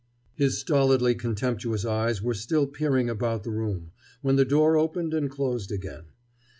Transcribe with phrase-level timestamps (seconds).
[0.33, 3.91] His stolidly contemptuous eyes were still peering about the room
[4.23, 6.05] when the door opened and closed again.